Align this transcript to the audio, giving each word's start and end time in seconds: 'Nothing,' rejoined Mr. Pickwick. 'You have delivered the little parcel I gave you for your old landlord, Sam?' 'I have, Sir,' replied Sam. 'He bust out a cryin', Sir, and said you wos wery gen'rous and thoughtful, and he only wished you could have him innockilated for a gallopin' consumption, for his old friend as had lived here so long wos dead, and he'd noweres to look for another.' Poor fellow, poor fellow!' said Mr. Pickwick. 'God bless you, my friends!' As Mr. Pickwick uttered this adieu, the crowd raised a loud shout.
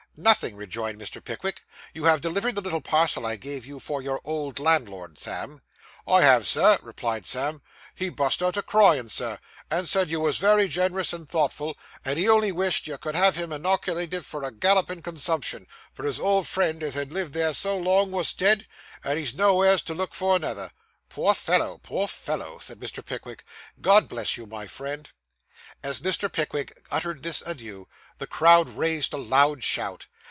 'Nothing,' 0.17 0.57
rejoined 0.57 0.99
Mr. 0.99 1.23
Pickwick. 1.23 1.63
'You 1.93 2.03
have 2.03 2.19
delivered 2.19 2.55
the 2.55 2.61
little 2.61 2.81
parcel 2.81 3.25
I 3.25 3.37
gave 3.37 3.65
you 3.65 3.79
for 3.79 4.01
your 4.01 4.19
old 4.25 4.59
landlord, 4.59 5.17
Sam?' 5.17 5.61
'I 6.05 6.21
have, 6.21 6.45
Sir,' 6.45 6.79
replied 6.81 7.25
Sam. 7.25 7.61
'He 7.95 8.09
bust 8.09 8.43
out 8.43 8.57
a 8.57 8.61
cryin', 8.61 9.07
Sir, 9.07 9.39
and 9.71 9.87
said 9.87 10.09
you 10.09 10.19
wos 10.19 10.41
wery 10.41 10.67
gen'rous 10.67 11.13
and 11.13 11.29
thoughtful, 11.29 11.77
and 12.03 12.19
he 12.19 12.27
only 12.27 12.51
wished 12.51 12.87
you 12.87 12.97
could 12.97 13.15
have 13.15 13.37
him 13.37 13.51
innockilated 13.53 14.25
for 14.25 14.43
a 14.43 14.51
gallopin' 14.51 15.01
consumption, 15.01 15.65
for 15.93 16.03
his 16.03 16.19
old 16.19 16.45
friend 16.45 16.83
as 16.83 16.95
had 16.95 17.13
lived 17.13 17.33
here 17.33 17.53
so 17.53 17.77
long 17.77 18.11
wos 18.11 18.33
dead, 18.33 18.67
and 19.05 19.17
he'd 19.17 19.37
noweres 19.37 19.81
to 19.83 19.93
look 19.93 20.13
for 20.13 20.35
another.' 20.35 20.71
Poor 21.07 21.33
fellow, 21.33 21.79
poor 21.81 22.09
fellow!' 22.09 22.59
said 22.59 22.81
Mr. 22.81 23.03
Pickwick. 23.03 23.45
'God 23.79 24.09
bless 24.09 24.35
you, 24.35 24.45
my 24.45 24.67
friends!' 24.67 25.07
As 25.83 26.01
Mr. 26.01 26.31
Pickwick 26.31 26.83
uttered 26.91 27.23
this 27.23 27.41
adieu, 27.43 27.87
the 28.19 28.27
crowd 28.27 28.69
raised 28.69 29.13
a 29.13 29.17
loud 29.17 29.63
shout. 29.63 30.05